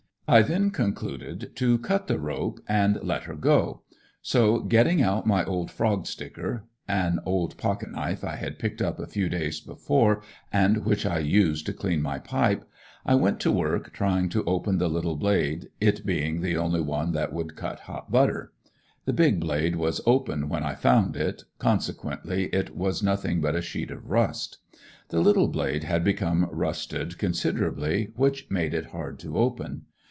[0.27, 3.81] I then concluded to cut the rope and let her go,
[4.21, 8.97] so getting out my old frog sticker an old pocket knife I had picked up
[8.97, 12.63] a few days before and which I used to clean my pipe
[13.05, 17.11] I went to work trying to open the little blade it being the only one
[17.11, 18.53] that would cut hot butter.
[19.03, 23.61] The big blade was open when I found it, consequently it was nothing but a
[23.61, 24.59] sheet of rust.
[25.09, 29.87] The little blade had become rusted considerably, which made it hard to open.